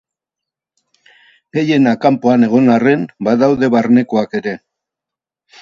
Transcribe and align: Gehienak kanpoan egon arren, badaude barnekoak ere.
Gehienak 1.57 2.01
kanpoan 2.05 2.47
egon 2.49 2.73
arren, 2.79 3.05
badaude 3.29 3.73
barnekoak 3.77 4.35
ere. 4.41 4.59